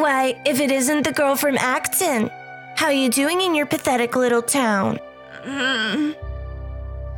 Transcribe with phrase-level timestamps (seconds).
[0.00, 2.30] Why, if it isn't the girl from Acton,
[2.74, 4.98] how you doing in your pathetic little town?
[5.44, 6.16] Mm.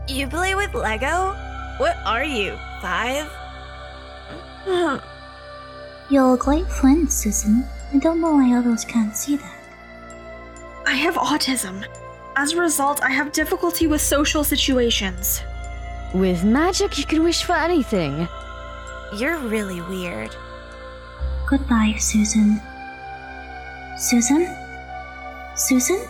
[0.08, 1.32] You play with Lego?
[1.78, 3.30] What are you, five?
[6.10, 7.64] You're a great friend, Susan.
[7.94, 9.58] I don't know why others can't see that.
[10.84, 11.84] I have autism.
[12.34, 15.40] As a result, I have difficulty with social situations.
[16.14, 18.26] With magic, you can wish for anything.
[19.16, 20.34] You're really weird.
[21.48, 22.60] Goodbye, Susan.
[24.02, 24.48] Susan?
[25.54, 26.00] Susan?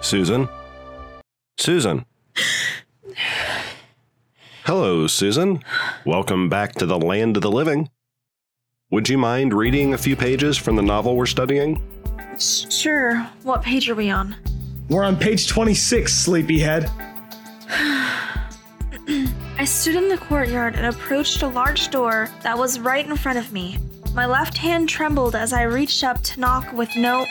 [0.00, 0.48] Susan?
[1.56, 2.04] Susan.
[4.64, 5.62] Hello, Susan.
[6.04, 7.90] Welcome back to the land of the living.
[8.90, 11.80] Would you mind reading a few pages from the novel we're studying?
[12.40, 13.20] Sure.
[13.44, 14.34] What page are we on?
[14.88, 16.90] We're on page 26, sleepyhead.
[17.70, 23.38] I stood in the courtyard and approached a large door that was right in front
[23.38, 23.78] of me.
[24.14, 27.26] My left hand trembled as I reached up to knock with no.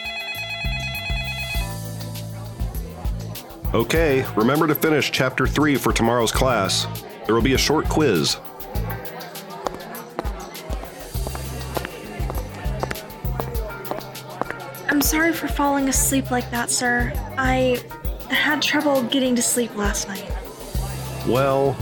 [3.73, 6.85] Okay, remember to finish chapter 3 for tomorrow's class.
[7.25, 8.35] There will be a short quiz.
[14.89, 17.13] I'm sorry for falling asleep like that, sir.
[17.37, 17.81] I
[18.29, 20.29] had trouble getting to sleep last night.
[21.25, 21.77] Well,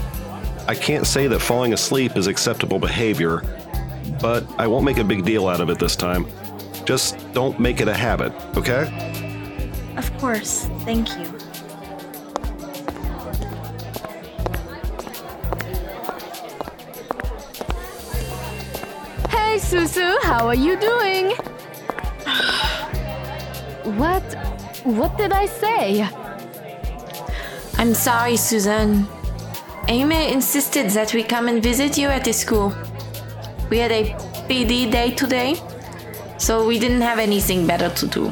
[0.68, 3.42] I can't say that falling asleep is acceptable behavior,
[4.20, 6.26] but I won't make a big deal out of it this time.
[6.84, 8.90] Just don't make it a habit, okay?
[9.96, 11.24] Of course, thank you.
[19.28, 21.30] Hey, Susu, how are you doing?
[23.98, 24.22] what?
[24.84, 26.08] What did I say?
[27.78, 29.06] I'm sorry, Susan.
[29.88, 32.72] Amy insisted that we come and visit you at the school.
[33.72, 34.04] We had a
[34.50, 35.56] PD day today,
[36.36, 38.30] so we didn't have anything better to do.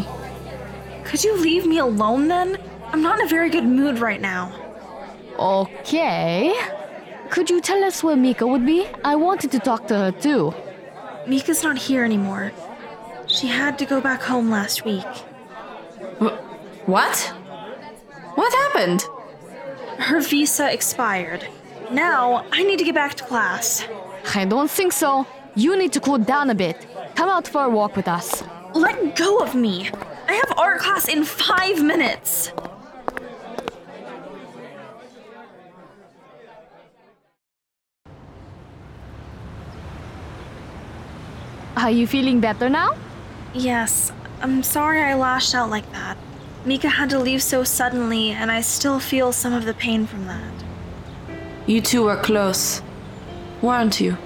[1.03, 2.59] Could you leave me alone then?
[2.93, 4.53] I'm not in a very good mood right now.
[5.39, 6.55] Okay.
[7.31, 8.87] Could you tell us where Mika would be?
[9.03, 10.53] I wanted to talk to her too.
[11.27, 12.53] Mika's not here anymore.
[13.27, 15.11] She had to go back home last week.
[16.85, 17.17] What?
[18.35, 19.07] What happened?
[20.01, 21.49] Her visa expired.
[21.91, 23.87] Now, I need to get back to class.
[24.35, 25.27] I don't think so.
[25.55, 26.87] You need to cool down a bit.
[27.15, 28.43] Come out for a walk with us.
[28.75, 29.91] Let go of me!
[30.29, 32.53] I have art class in five minutes!
[41.77, 42.95] Are you feeling better now?
[43.55, 46.17] Yes, I'm sorry I lashed out like that.
[46.65, 50.27] Mika had to leave so suddenly, and I still feel some of the pain from
[50.27, 50.53] that.
[51.67, 52.83] You two were close,
[53.63, 54.17] weren't you?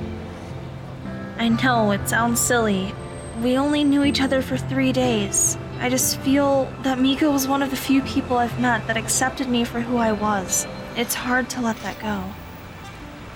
[1.38, 2.94] I know it sounds silly.
[3.42, 5.58] We only knew each other for three days.
[5.80, 9.48] I just feel that Mika was one of the few people I've met that accepted
[9.48, 10.66] me for who I was.
[10.96, 12.24] It's hard to let that go.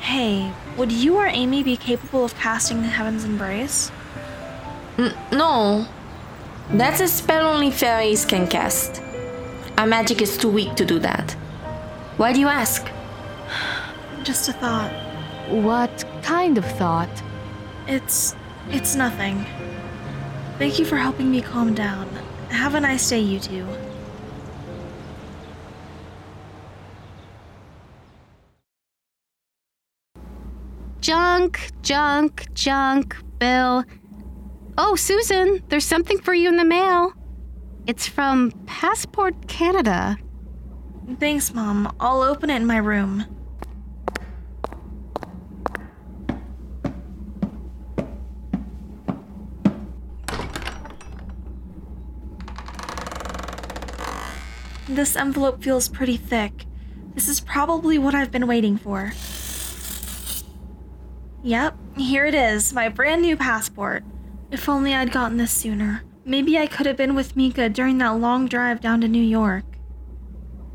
[0.00, 3.90] Hey, would you or Amy be capable of casting the Heaven's Embrace?
[4.96, 5.86] N- no.
[6.70, 9.02] That's a spell only fairies can cast.
[9.76, 11.32] Our magic is too weak to do that.
[12.16, 12.88] Why do you ask?
[14.22, 15.07] Just a thought.
[15.48, 17.22] What kind of thought?
[17.86, 18.36] It's.
[18.70, 19.46] it's nothing.
[20.58, 22.06] Thank you for helping me calm down.
[22.50, 23.66] Have a nice day, you two.
[31.00, 33.84] Junk, junk, junk, Bill.
[34.76, 37.14] Oh, Susan, there's something for you in the mail.
[37.86, 40.18] It's from Passport Canada.
[41.18, 41.94] Thanks, Mom.
[41.98, 43.24] I'll open it in my room.
[54.88, 56.64] This envelope feels pretty thick.
[57.14, 59.12] This is probably what I've been waiting for.
[61.42, 64.02] Yep, here it is, my brand new passport.
[64.50, 66.02] If only I'd gotten this sooner.
[66.24, 69.64] Maybe I could have been with Mika during that long drive down to New York.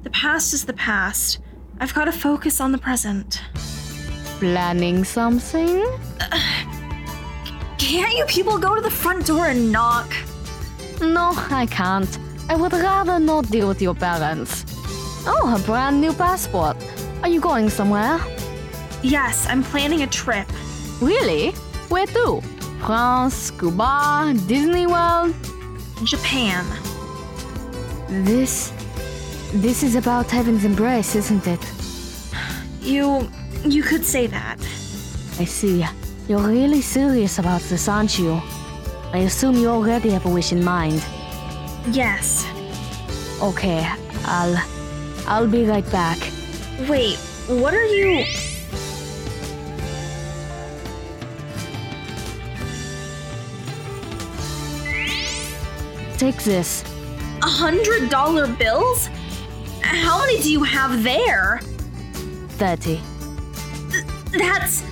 [0.03, 1.39] The past is the past.
[1.79, 3.41] I've got to focus on the present.
[4.37, 5.85] Planning something?
[7.77, 10.13] Can't you people go to the front door and knock?
[11.01, 12.19] No, I can't.
[12.49, 14.65] I would rather not deal with your parents.
[15.25, 16.77] Oh, a brand new passport.
[17.23, 18.19] Are you going somewhere?
[19.01, 20.47] Yes, I'm planning a trip.
[21.01, 21.51] Really?
[21.89, 22.41] Where to?
[22.85, 25.33] France, Cuba, Disney World?
[26.03, 26.65] Japan.
[28.09, 28.71] This.
[29.53, 31.59] This is about Heaven's Embrace, isn't it?
[32.81, 33.29] You.
[33.63, 34.57] you could say that.
[35.39, 35.85] I see.
[36.27, 38.41] You're really serious about this, aren't you?
[39.13, 41.03] I assume you already have a wish in mind.
[41.91, 42.47] Yes.
[43.41, 43.85] Okay,
[44.25, 44.57] I'll.
[45.25, 46.19] I'll be right back.
[46.89, 48.25] Wait, what are you.
[56.17, 56.83] Take this.
[57.41, 59.09] A hundred dollar bills?
[59.81, 61.59] How many do you have there?
[62.57, 63.01] 30.
[64.37, 64.83] That's.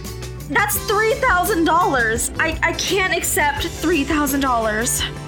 [0.50, 2.36] That's $3,000.
[2.38, 5.20] I, I can't accept $3,000.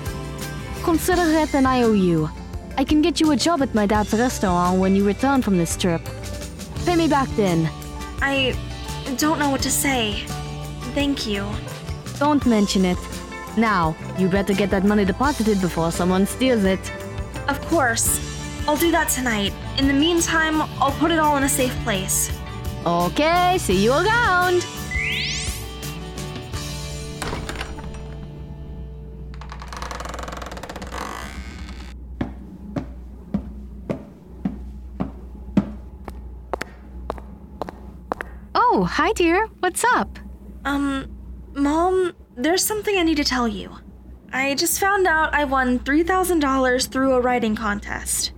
[0.84, 2.30] Consider it an IOU.
[2.78, 5.78] I can get you a job at my dad's restaurant when you return from this
[5.78, 6.02] trip.
[6.86, 7.70] Pay me back then.
[8.22, 8.54] I
[9.18, 10.26] don't know what to say.
[10.94, 11.48] Thank you.
[12.20, 12.98] Don't mention it.
[13.56, 16.92] Now, you better get that money deposited before someone steals it.
[17.48, 18.20] Of course.
[18.68, 19.54] I'll do that tonight.
[19.78, 22.30] In the meantime, I'll put it all in a safe place.
[22.86, 24.66] Okay, see you around.
[38.94, 39.48] Hi, dear.
[39.60, 40.20] What's up?
[40.66, 41.10] Um,
[41.54, 43.76] Mom, there's something I need to tell you.
[44.32, 48.34] I just found out I won $3,000 through a writing contest.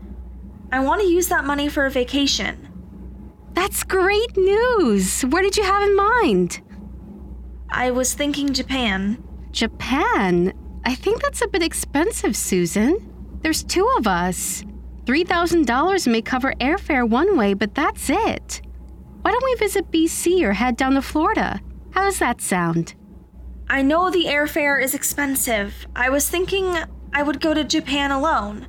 [0.71, 2.69] I want to use that money for a vacation.
[3.51, 5.23] That's great news.
[5.23, 6.61] Where did you have in mind?
[7.69, 9.21] I was thinking Japan.
[9.51, 10.53] Japan?
[10.85, 13.39] I think that's a bit expensive, Susan.
[13.41, 14.63] There's two of us.
[15.03, 18.61] $3,000 may cover airfare one way, but that's it.
[19.25, 21.59] Why don't we visit BC or head down to Florida?
[21.95, 22.93] How does that sound?
[23.67, 25.87] I know the airfare is expensive.
[25.95, 26.77] I was thinking
[27.11, 28.67] I would go to Japan alone.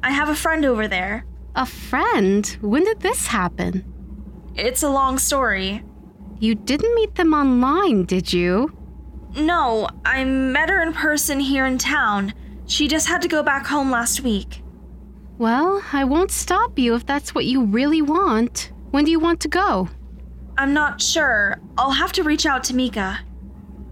[0.00, 1.26] I have a friend over there.
[1.56, 2.46] A friend?
[2.60, 3.92] When did this happen?
[4.54, 5.82] It's a long story.
[6.38, 8.78] You didn't meet them online, did you?
[9.34, 12.34] No, I met her in person here in town.
[12.66, 14.62] She just had to go back home last week.
[15.38, 18.70] Well, I won't stop you if that's what you really want.
[18.90, 19.88] When do you want to go?
[20.56, 21.60] I'm not sure.
[21.76, 23.20] I'll have to reach out to Mika.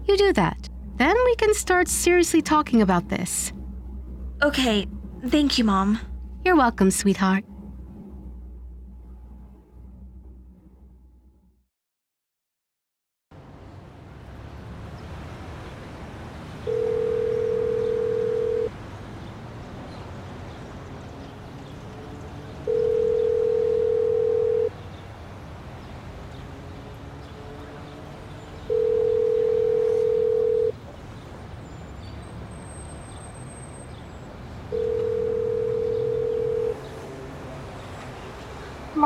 [0.05, 0.69] You do that.
[0.97, 3.53] Then we can start seriously talking about this.
[4.41, 4.87] Okay,
[5.27, 5.99] thank you, Mom.
[6.43, 7.43] You're welcome, sweetheart.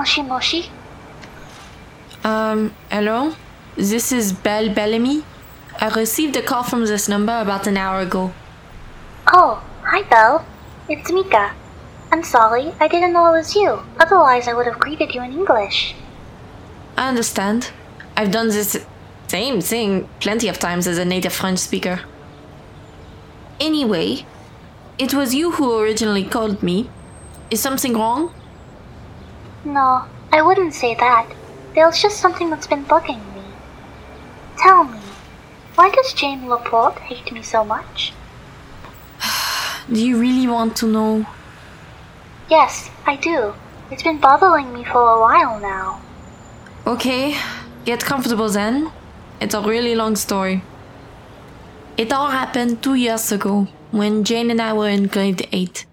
[0.02, 0.66] Moshi Moshi?
[2.24, 3.36] Um, hello?
[3.76, 5.24] This is Belle Bellamy.
[5.80, 8.34] I received a call from this number about an hour ago.
[9.32, 10.44] Oh, hi Belle.
[10.90, 11.54] It's Mika.
[12.12, 13.80] I'm sorry, I didn't know it was you.
[14.00, 15.94] Otherwise, I would have greeted you in English.
[16.98, 17.70] I understand.
[18.18, 18.84] I've done this
[19.28, 22.00] same thing plenty of times as a native French speaker.
[23.60, 24.26] Anyway,
[24.98, 26.90] it was you who originally called me.
[27.52, 28.34] Is something wrong?
[29.64, 31.28] No, I wouldn't say that.
[31.76, 33.44] There's just something that's been bugging me.
[34.58, 35.00] Tell me,
[35.76, 38.14] why does Jane Laporte hate me so much?
[39.92, 41.26] Do you really want to know?
[42.50, 43.54] Yes, I do.
[43.92, 46.02] It's been bothering me for a while now.
[46.86, 47.38] Okay,
[47.86, 48.92] get comfortable then.
[49.40, 50.62] It's a really long story.
[51.98, 55.86] It all happened two years ago when Jane and I were in grade 8.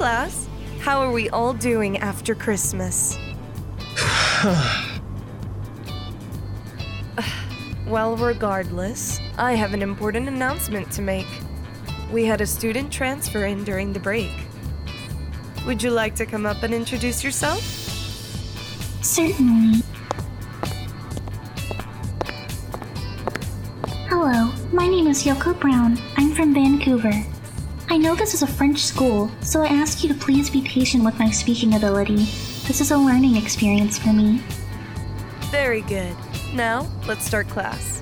[0.00, 0.48] Class.
[0.78, 3.18] How are we all doing after Christmas?
[7.86, 11.26] well, regardless, I have an important announcement to make.
[12.10, 14.32] We had a student transfer in during the break.
[15.66, 17.60] Would you like to come up and introduce yourself?
[19.02, 19.82] Certainly.
[24.08, 25.98] Hello, my name is Yoko Brown.
[26.16, 27.12] I'm from Vancouver.
[27.92, 31.04] I know this is a French school, so I ask you to please be patient
[31.04, 32.18] with my speaking ability.
[32.68, 34.40] This is a learning experience for me.
[35.50, 36.14] Very good.
[36.54, 38.00] Now, let's start class.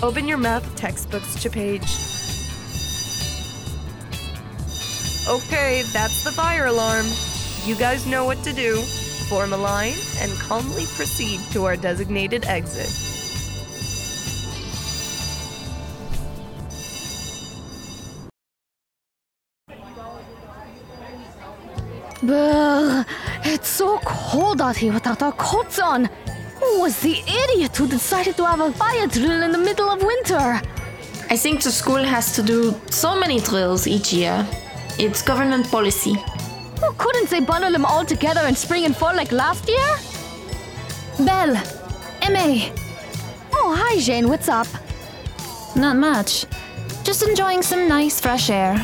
[0.00, 1.82] Open your math textbooks to page.
[5.28, 7.06] Okay, that's the fire alarm.
[7.64, 8.80] You guys know what to do.
[9.28, 13.09] Form a line and calmly proceed to our designated exit.
[22.30, 23.04] Brr,
[23.42, 26.04] it's so cold out here without our coats on.
[26.60, 30.00] Who was the idiot who decided to have a fire drill in the middle of
[30.00, 30.62] winter?
[31.28, 34.46] I think the school has to do so many drills each year.
[34.96, 36.14] It's government policy.
[36.80, 39.90] Well, couldn't they bundle them all together in spring and fall like last year?
[41.26, 41.60] Belle!
[42.22, 42.72] Aimee!
[43.52, 44.68] Oh, hi, Jane, what's up?
[45.74, 46.46] Not much.
[47.02, 48.78] Just enjoying some nice fresh air.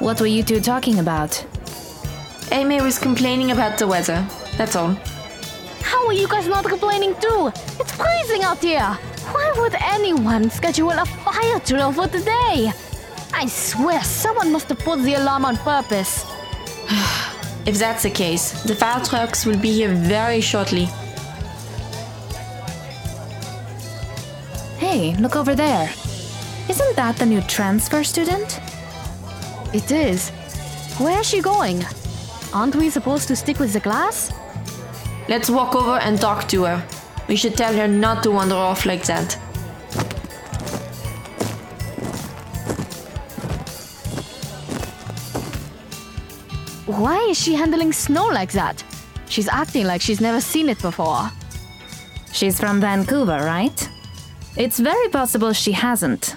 [0.00, 1.46] What were you two talking about?
[2.50, 4.26] Aimee was complaining about the weather.
[4.56, 4.96] That's all.
[5.82, 7.52] How are you guys not complaining too?
[7.78, 8.98] It's freezing out here.
[9.32, 12.72] Why would anyone schedule a fire drill for today?
[13.34, 16.24] I swear someone must have put the alarm on purpose.
[17.66, 20.86] If that's the case, the fire trucks will be here very shortly.
[24.78, 25.90] Hey, look over there.
[26.70, 28.58] Isn't that the new transfer student?
[29.74, 30.30] It is.
[30.98, 31.84] Where's she going?
[32.52, 34.32] Aren't we supposed to stick with the class?
[35.28, 36.82] Let's walk over and talk to her.
[37.28, 39.34] We should tell her not to wander off like that.
[46.86, 48.82] Why is she handling snow like that?
[49.28, 51.30] She's acting like she's never seen it before.
[52.32, 53.88] She's from Vancouver, right?
[54.56, 56.36] It's very possible she hasn't.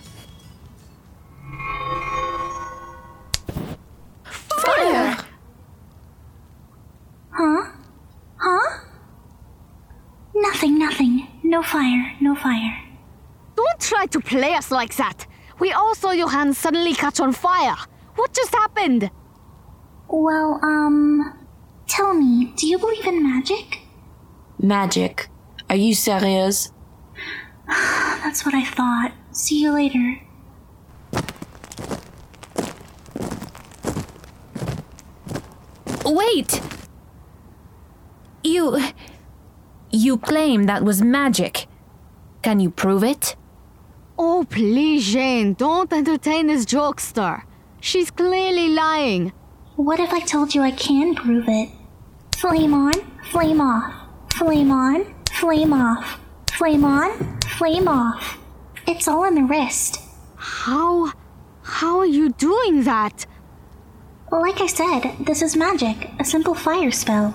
[11.51, 12.81] No fire, no fire.
[13.57, 15.27] Don't try to play us like that.
[15.59, 17.75] We all saw your hands suddenly catch on fire.
[18.15, 19.11] What just happened?
[20.07, 21.37] Well, um.
[21.87, 23.79] Tell me, do you believe in magic?
[24.59, 25.27] Magic.
[25.69, 26.71] Are you serious?
[27.67, 29.11] That's what I thought.
[29.33, 30.21] See you later.
[36.05, 36.61] Wait!
[38.41, 38.79] You.
[39.93, 41.67] You claim that was magic.
[42.41, 43.35] Can you prove it?
[44.17, 47.43] Oh, please, Jane, don't entertain this jokester.
[47.81, 49.33] She's clearly lying.
[49.75, 51.69] What if I told you I can prove it?
[52.37, 52.93] Flame on,
[53.31, 53.93] flame off.
[54.33, 56.19] Flame on, flame off.
[56.53, 58.37] Flame on, flame off.
[58.87, 59.99] It's all in the wrist.
[60.35, 61.11] How.
[61.63, 63.25] How are you doing that?
[64.31, 67.33] Like I said, this is magic, a simple fire spell.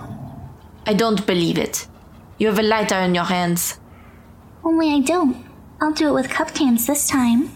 [0.86, 1.86] I don't believe it.
[2.38, 3.78] You have a lighter in your hands.
[4.64, 5.44] Only I don't.
[5.80, 7.50] I'll do it with cup cans this time.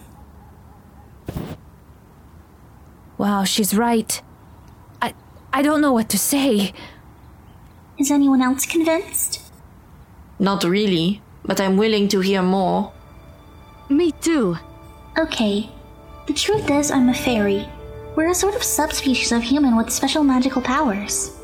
[3.18, 4.22] Wow, she's right.
[5.02, 5.14] I.
[5.52, 6.72] I don't know what to say.
[7.98, 9.52] Is anyone else convinced?
[10.38, 12.92] Not really, but I'm willing to hear more.
[13.90, 14.56] Me too.
[15.18, 15.68] Okay.
[16.26, 17.68] The truth is, I'm a fairy.
[18.16, 21.36] We're a sort of subspecies of human with special magical powers.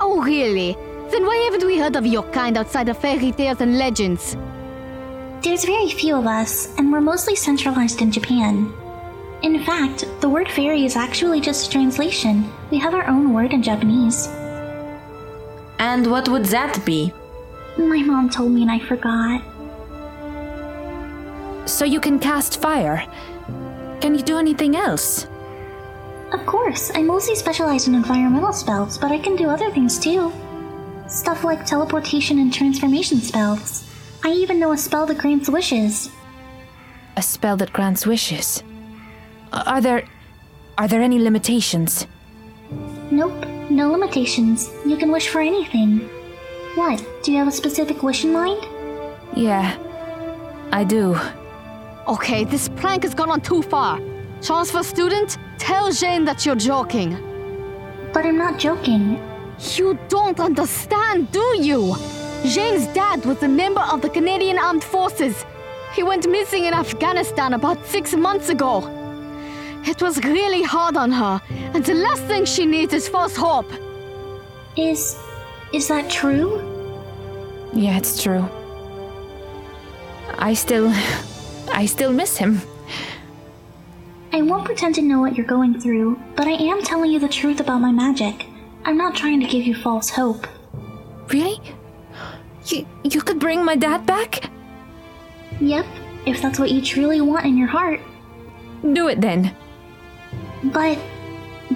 [0.00, 0.76] Oh, really?
[1.12, 4.34] Then why haven't we heard of your kind outside of fairy tales and legends?
[5.42, 8.72] There's very few of us, and we're mostly centralized in Japan.
[9.42, 12.50] In fact, the word fairy is actually just a translation.
[12.70, 14.26] We have our own word in Japanese.
[15.78, 17.12] And what would that be?
[17.76, 19.42] My mom told me and I forgot.
[21.68, 23.04] So you can cast fire.
[24.00, 25.26] Can you do anything else?
[26.32, 30.32] Of course, I mostly specialize in environmental spells, but I can do other things too.
[31.12, 33.84] Stuff like teleportation and transformation spells.
[34.24, 36.08] I even know a spell that grants wishes.
[37.18, 38.62] A spell that grants wishes.
[39.52, 40.08] Are there.
[40.78, 42.06] Are there any limitations?
[43.10, 44.70] Nope, no limitations.
[44.86, 45.98] You can wish for anything.
[46.76, 47.04] What?
[47.22, 48.66] Do you have a specific wish in mind?
[49.36, 49.76] Yeah,
[50.72, 51.20] I do.
[52.08, 54.00] Okay, this prank has gone on too far.
[54.40, 57.18] Transfer student, tell Jane that you're joking.
[58.14, 59.20] But I'm not joking.
[59.62, 61.94] You don't understand, do you?
[62.44, 65.44] Jane's dad was a member of the Canadian Armed Forces.
[65.94, 68.80] He went missing in Afghanistan about six months ago.
[69.84, 71.40] It was really hard on her,
[71.74, 73.70] and the last thing she needs is false hope.
[74.76, 75.16] Is.
[75.72, 76.60] is that true?
[77.72, 78.44] Yeah, it's true.
[80.38, 80.90] I still.
[81.72, 82.60] I still miss him.
[84.32, 87.28] I won't pretend to know what you're going through, but I am telling you the
[87.28, 88.46] truth about my magic.
[88.84, 90.46] I'm not trying to give you false hope.
[91.28, 91.60] Really?
[92.66, 94.50] You, you could bring my dad back?
[95.60, 95.86] Yep,
[96.26, 98.00] if that's what you truly want in your heart.
[98.92, 99.54] Do it then.
[100.64, 100.98] But.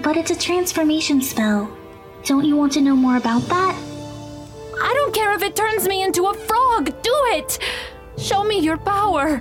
[0.03, 1.71] but it's a transformation spell.
[2.25, 3.75] Don't you want to know more about that?
[4.81, 6.87] I don't care if it turns me into a frog.
[7.03, 7.59] Do it!
[8.19, 9.39] Show me your power.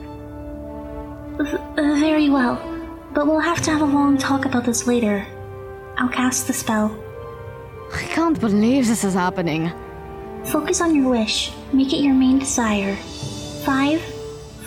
[1.37, 2.55] V- very well,
[3.13, 5.25] but we'll have to have a long talk about this later.
[5.97, 6.95] I'll cast the spell.
[7.93, 9.71] I can't believe this is happening.
[10.45, 11.51] Focus on your wish.
[11.73, 12.95] Make it your main desire.
[13.65, 14.01] Five,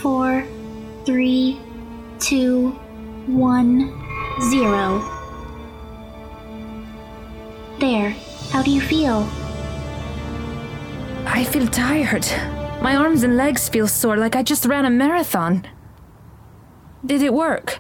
[0.03, 0.45] four,
[1.05, 1.61] three,
[2.19, 2.71] two,
[3.27, 3.93] one,
[4.51, 5.01] zero.
[7.79, 8.11] There.
[8.51, 9.29] How do you feel?
[11.27, 12.27] I feel tired.
[12.81, 15.67] My arms and legs feel sore like I just ran a marathon.
[17.05, 17.79] Did it work?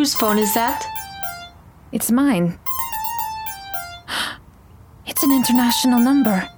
[0.00, 0.86] Whose phone is that?
[1.92, 2.58] It's mine.
[5.06, 6.48] It's an international number.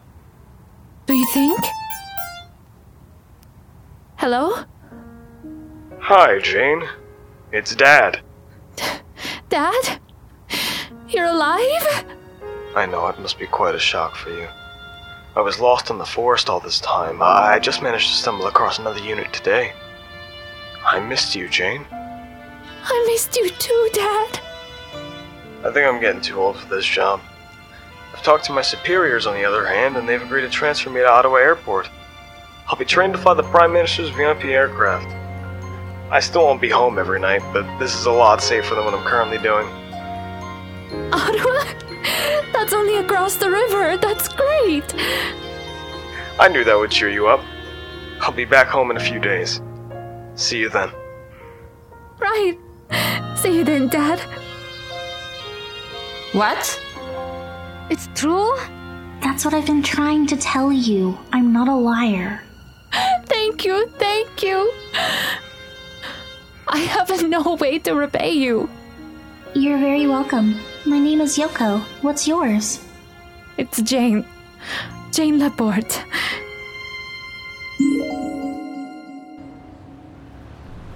[1.07, 1.59] Do you think?
[4.15, 4.63] Hello?
[5.99, 6.85] Hi, Jane.
[7.51, 8.21] It's Dad.
[9.49, 9.99] Dad?
[11.09, 12.05] You're alive?
[12.77, 14.47] I know it must be quite a shock for you.
[15.35, 17.19] I was lost in the forest all this time.
[17.21, 19.73] I just managed to stumble across another unit today.
[20.87, 21.85] I missed you, Jane.
[22.85, 24.41] I missed you too, Dad.
[25.65, 27.21] I think I'm getting too old for this job.
[28.13, 31.01] I've talked to my superiors, on the other hand, and they've agreed to transfer me
[31.01, 31.89] to Ottawa Airport.
[32.67, 35.07] I'll be trained to fly the Prime Minister's VIP aircraft.
[36.11, 38.95] I still won't be home every night, but this is a lot safer than what
[38.95, 39.67] I'm currently doing.
[41.13, 41.65] Ottawa?
[42.53, 43.97] That's only across the river.
[43.97, 44.95] That's great.
[46.39, 47.41] I knew that would cheer you up.
[48.21, 49.61] I'll be back home in a few days.
[50.35, 50.91] See you then.
[52.19, 52.59] Right.
[53.43, 54.21] See you then, Dad.
[56.31, 56.81] What?
[57.91, 58.57] It's true?
[59.21, 61.19] That's what I've been trying to tell you.
[61.33, 62.41] I'm not a liar.
[63.27, 64.73] Thank you, thank you.
[66.69, 68.71] I have no way to repay you.
[69.55, 70.55] You're very welcome.
[70.87, 71.81] My name is Yoko.
[72.01, 72.79] What's yours?
[73.59, 74.25] It's Jane.
[75.11, 76.05] Jane Laporte.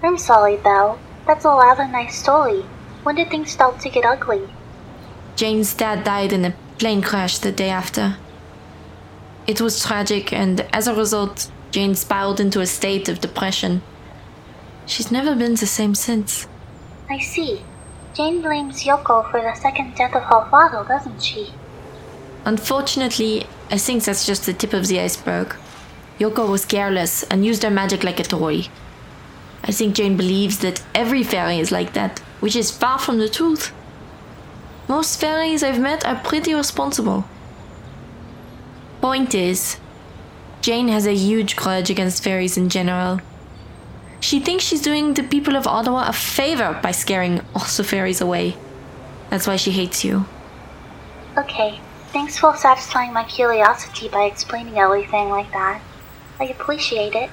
[0.05, 0.97] I'm sorry, Belle.
[1.27, 2.63] That's a rather nice story.
[3.03, 4.49] When did things start to get ugly?
[5.35, 8.17] Jane's dad died in a plane crash the day after.
[9.47, 13.83] It was tragic, and as a result, Jane spiraled into a state of depression.
[14.87, 16.47] She's never been the same since.
[17.11, 17.63] I see.
[18.15, 21.53] Jane blames Yoko for the second death of her father, doesn't she?
[22.45, 25.57] Unfortunately, I think that's just the tip of the iceberg.
[26.19, 28.69] Yoko was careless and used her magic like a toy.
[29.67, 33.29] I think Jane believes that every fairy is like that, which is far from the
[33.29, 33.73] truth.
[34.89, 37.25] Most fairies I've met are pretty responsible.
[39.01, 39.79] Point is,
[40.63, 43.21] Jane has a huge grudge against fairies in general.
[44.21, 48.21] She thinks she's doing the people of Ottawa a favor by scaring all the fairies
[48.21, 48.57] away.
[49.31, 50.27] That's why she hates you.
[51.37, 51.81] Okay,
[52.13, 55.81] thanks for satisfying my curiosity by explaining everything like that.
[56.39, 57.31] I appreciate it.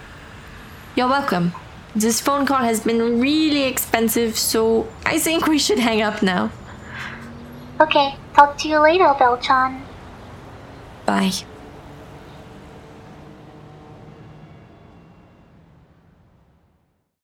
[0.95, 1.53] You're welcome.
[1.95, 6.51] This phone call has been really expensive, so I think we should hang up now.
[7.79, 9.83] Okay, talk to you later, Belle-chan.
[11.05, 11.31] Bye.